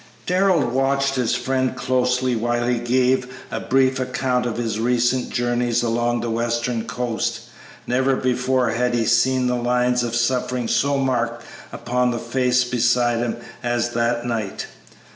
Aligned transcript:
Darrell 0.25 0.65
watched 0.67 1.13
his 1.13 1.35
friend 1.35 1.75
closely 1.75 2.35
while 2.35 2.65
he 2.67 2.79
gave 2.79 3.27
a 3.51 3.59
brief 3.59 3.99
account 3.99 4.47
of 4.47 4.57
his 4.57 4.79
recent 4.79 5.29
journeys 5.29 5.83
along 5.83 6.21
the 6.21 6.29
western 6.31 6.85
coast. 6.85 7.41
Never 7.85 8.15
before 8.15 8.71
had 8.71 8.95
he 8.95 9.05
seen 9.05 9.45
the 9.45 9.53
lines 9.53 10.01
of 10.01 10.15
suffering 10.15 10.67
so 10.67 10.97
marked 10.97 11.43
upon 11.71 12.09
the 12.09 12.17
face 12.17 12.63
beside 12.63 13.19
him 13.19 13.37
as 13.61 13.89
that 13.91 14.25
night. 14.25 14.65